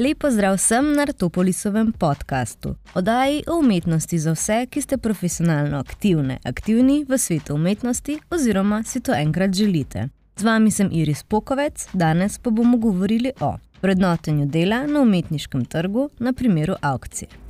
[0.00, 6.38] Lepo zdrav vsem na Rtopolisovem podkastu, oddaji o umetnosti za vse, ki ste profesionalno aktivne,
[6.44, 10.08] aktivni v svetu umetnosti oziroma si to enkrat želite.
[10.36, 16.10] Z vami sem Iris Pokovec, danes pa bomo govorili o vrednotenju dela na umetniškem trgu
[16.18, 17.47] na primeru aukcije.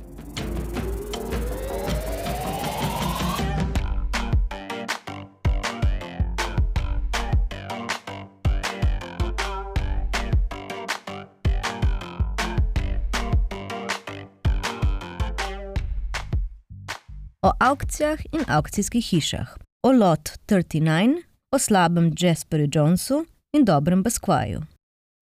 [17.49, 21.21] O aukcijah in aukcijskih hišah, o Lot 39,
[21.55, 24.61] o slabem Jasperju Jonesu in dobrem Basquaju.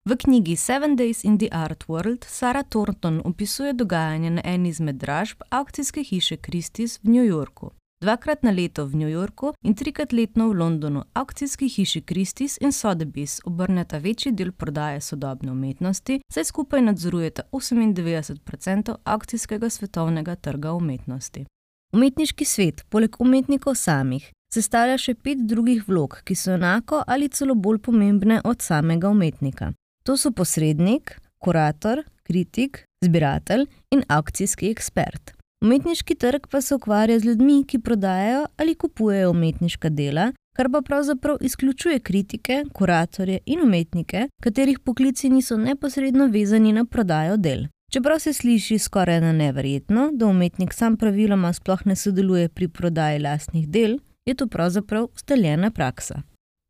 [0.08, 4.96] V knjigi Seven Days in the Art World Sara Thornton opisuje dogajanje na eni izmed
[4.96, 7.70] dražb aukcijske hiše Christie's v New Yorku.
[8.00, 12.72] Dvakrat na leto v New Yorku in trikrat letno v Londonu aukcijski hiši Christie's in
[12.72, 21.46] Sotheby's obrneta večji del prodaje sodobne umetnosti, saj skupaj nadzorujeta 98% aukcijskega svetovnega trga umetnosti.
[21.88, 27.54] Umetniški svet, poleg umetnikov samih, sestavlja še pet drugih vlog, ki so enako ali celo
[27.56, 29.70] bolj pomembne od samega umetnika.
[30.04, 33.64] To so posrednik, kurator, kritik, zbiratelj
[33.96, 35.32] in aukcijski ekspert.
[35.64, 40.84] Umetniški trg pa se ukvarja z ljudmi, ki prodajajo ali kupujejo umetniška dela, kar pa
[40.84, 47.66] pravzaprav izključuje kritike, kuratorje in umetnike, katerih poklici niso neposredno vezani na prodajo del.
[47.92, 53.18] Čeprav se sliši skoraj na neverjetno, da umetnik sam praviloma sploh ne sodeluje pri prodaji
[53.18, 56.22] lastnih del, je to pravzaprav ustaljena praksa.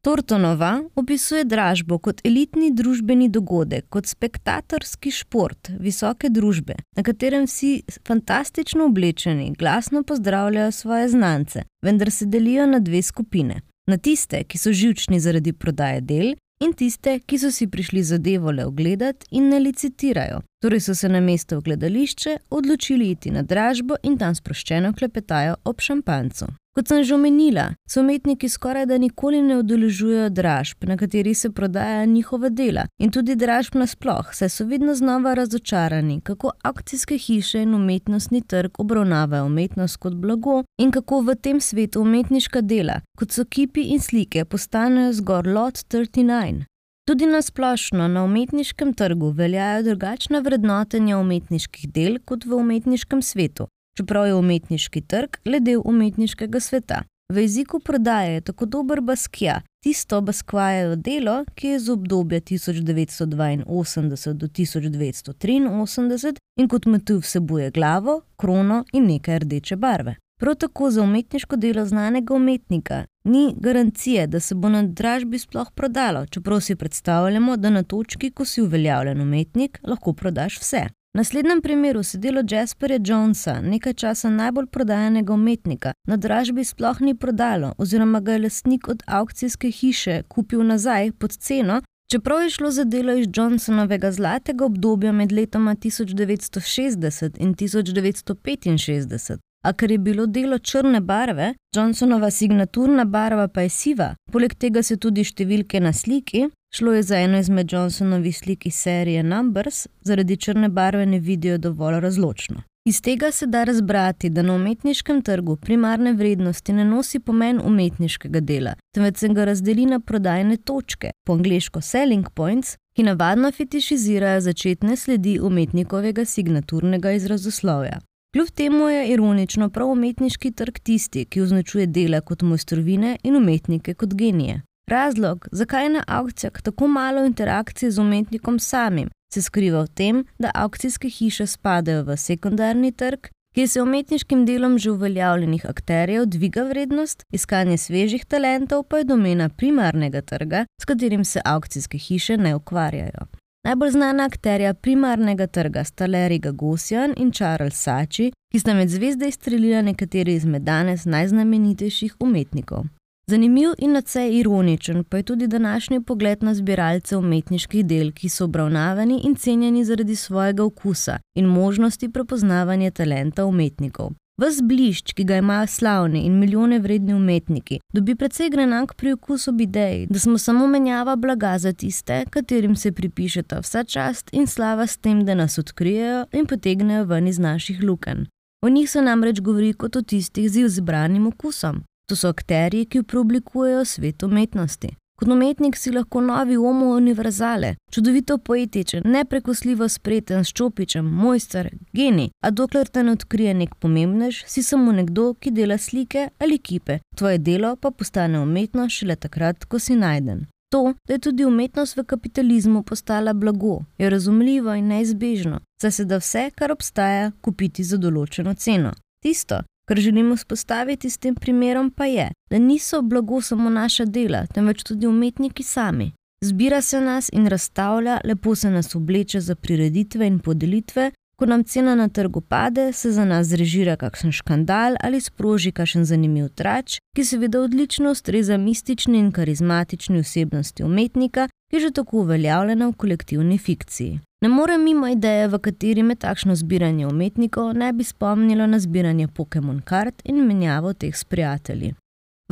[0.05, 7.83] Tortonova opisuje dražbo kot elitni družbeni dogodek, kot spektatorski šport visoke družbe, na katerem vsi
[8.07, 13.61] fantastično oblečeni glasno pozdravljajo svoje znance, vendar se delijo na dve skupine.
[13.91, 18.51] Na tiste, ki so živčni zaradi prodaje del, in tiste, ki so si prišli zadevo
[18.51, 23.43] le ogledati in ne licitirajo, torej so se na mesto v gledališče odločili iti na
[23.43, 26.47] dražbo in tam sproščeno klepetajo ob šampancu.
[26.79, 31.51] Kot sem že omenila, so umetniki skoraj da nikoli ne udeležujejo dražb, na katerih se
[31.51, 37.63] prodaja njihova dela, in tudi dražb nasploh, saj so vedno znova razočarani, kako akcijske hiše
[37.63, 43.35] in umetnostni trg obravnavajo umetnost kot blago in kako v tem svetu umetniška dela, kot
[43.35, 46.63] so kipi in slike, postanejo zgolj lot 39.
[47.09, 53.67] Tudi na splošno na umetniškem trgu veljajo drugačna vrednotenja umetniških del kot v umetniškem svetu,
[53.99, 57.03] čeprav je umetniški trg le del umetniškega sveta.
[57.33, 64.33] V jeziku prodaje je tako dober baskija, tisto baskvajevo delo, ki je z obdobja 1982
[64.33, 70.17] do 1983 in kot motiv vsebuje glavo, krono in nekaj rdeče barve.
[70.41, 75.73] Prav tako za umetniško delo znanega umetnika ni garancije, da se bo na dražbi sploh
[75.75, 80.87] prodalo, čeprav si predstavljamo, da na točki, ko si uveljavljen umetnik, lahko prodaš vse.
[81.15, 87.01] V naslednjem primeru se delo Jasperja Jonesa, nekaj časa najbolj prodajanega umetnika, na dražbi sploh
[87.01, 91.81] ni prodalo, oziroma ga je lastnik od aukcijske hiše kupil nazaj pod ceno,
[92.13, 99.39] čeprav je šlo za delo iz Johnsonovega zlatega obdobja med letoma 1960 in 1965.
[99.65, 104.83] A ker je bilo delo črne barve, Johnsonova signaturna barva pa je siva, poleg tega
[104.83, 109.87] se tudi številke na sliki, šlo je za eno izmed Johnsonovih slik iz serije Numbers,
[110.01, 112.63] zaradi črne barve ne vidijo dovolj razločno.
[112.89, 118.41] Iz tega se da razbrati, da na umetniškem trgu primarne vrednosti ne nosi pomen umetniškega
[118.41, 124.41] dela, temveč se ga razdeli na prodajne točke, po angliško selling points, ki navadno fetišizirajo
[124.41, 128.01] začetne sledi umetnikovega signaturnega izrazoslovja.
[128.33, 133.95] Kljub temu je ironično prav umetniški trg tisti, ki označuje dela kot mojstrovine in umetnike
[133.95, 134.63] kot genije.
[134.89, 140.25] Razlog, zakaj je na aukcijah tako malo interakcije z umetnikom samim, se skriva v tem,
[140.39, 146.63] da aukcijske hiše spadajo v sekundarni trg, kjer se umetniškim delom že uveljavljenih akterjev dviga
[146.63, 152.55] vrednost, iskanje svežih talentov pa je domena primarnega trga, s katerim se aukcijske hiše ne
[152.57, 153.29] ukvarjajo.
[153.65, 159.29] Najbolj znana akterja primarnega trga sta Larry Gagosian in Charles Sači, ki sta med zvezde
[159.29, 162.85] izstrelila nekateri izmed danes najznamenitejših umetnikov.
[163.31, 168.45] Zanimiv in nadvse ironičen pa je tudi današnji pogled na zbiralce umetniških del, ki so
[168.45, 174.11] obravnavani in cenjeni zaradi svojega okusa in možnosti prepoznavanja talenta umetnikov.
[174.41, 179.53] Ves blišč, ki ga imajo slavni in milijone vredni umetniki, dobi precej grenak pri okusu
[179.61, 184.87] ideji, da smo samo menjava blaga za tiste, katerim se pripišeta vsa čast in slava
[184.87, 188.27] s tem, da nas odkrijejo in potegnejo ven iz naših luken.
[188.65, 191.83] O njih se namreč govori kot o tistih z izbranim okusom.
[192.09, 194.95] To so akterji, ki preoblikujejo svet umetnosti.
[195.19, 202.29] Kot umetnik si lahko novi homo univerzale, čudovito poetičen, neprekosljivo spreten s čopičem, mojster, geni,
[202.45, 207.01] a dokler te ne odkrije nek pomembnež, si samo nekdo, ki dela slike ali kipe,
[207.17, 210.47] tvoje delo pa postane umetnost šele takrat, ko si najden.
[210.71, 216.05] To, da je tudi umetnost v kapitalizmu postala blago, je razumljivo in neizbežno, saj se
[216.05, 218.93] da vse, kar obstaja, kupiti za določeno ceno.
[219.25, 224.47] Tisto, kar želimo spostaviti s tem primerom, pa je, da niso blago samo naša dela,
[224.47, 226.13] temveč tudi umetniki sami.
[226.45, 231.65] Zbira se nas in razstavlja, lepo se nas obleče za prireditve in podelitve, Ko nam
[231.65, 236.97] cena na trgu pade, se za nas zrežira kakšen škandal ali sproži kakšen zanimiv trač,
[237.15, 242.93] ki seveda odlično ustreza mistični in karizmatični osebnosti umetnika, ki je že tako uveljavljena v
[242.93, 244.19] kolektivni fikciji.
[244.43, 249.29] Ne morem mimo ideje, v kateri me takšno zbiranje umetnikov ne bi spomnilo na zbiranje
[249.29, 251.95] Pokémon kart in menjavo teh s prijatelji.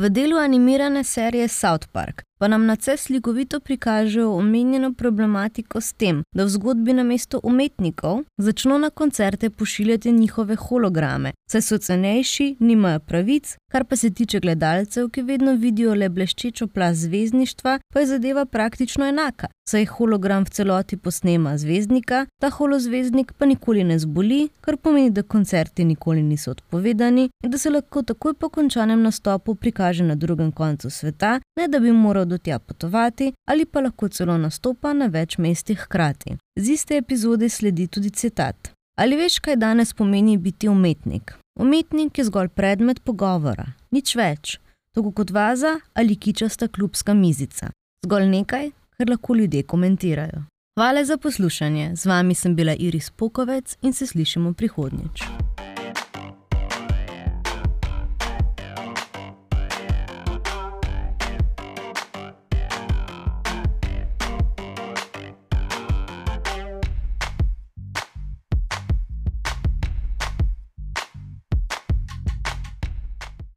[0.01, 5.93] V delu animirane serije South Park pa nam na vse slikovito prikažejo omenjeno problematiko s
[5.93, 11.77] tem, da v zgodbi na mesto umetnikov začno na koncerte pošiljati njihove holograme, saj so
[11.77, 17.79] cenejši, nimajo pravic, kar pa se tiče gledalcev, ki vedno vidijo le bleščečo plast zvezdništva,
[17.93, 19.47] pa je zadeva praktično enaka.
[19.69, 25.23] Saj hologram v celoti posnema zvezdnika, ta holozvezdnik pa nikoli ne zboli, kar pomeni, da
[25.23, 30.51] koncerti nikoli niso odpovedani in da se lahko takoj po končanem nastopu prikaže na drugem
[30.51, 35.07] koncu sveta, ne da bi moral do tja potovati ali pa lahko celo nastopa na
[35.07, 36.37] več mestih hkrati.
[36.59, 38.71] Z iste epizode sledi tudi citat.
[38.97, 41.35] Ali veš, kaj danes pomeni biti umetnik?
[41.59, 44.57] Umetnik je zgolj predmet pogovora, nič več,
[44.93, 47.69] tako kot vaza ali kičasta klubska mizica.
[48.05, 50.43] Zgolj nekaj, kar lahko ljudje komentirajo.
[50.77, 55.23] Hvala za poslušanje, z vami sem bila Iris Pokovec in se slišimo prihodnjič.